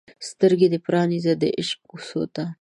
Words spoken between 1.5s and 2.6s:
عشق کوڅو ته